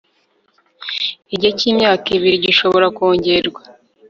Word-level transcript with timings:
igihe 1.33 1.51
cy'imyaka 1.59 2.07
ibiri 2.17 2.37
gishobora 2.45 2.85
kongerwa 2.97 3.61